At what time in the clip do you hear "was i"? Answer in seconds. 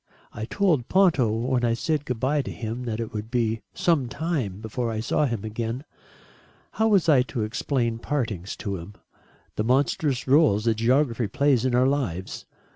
6.87-7.21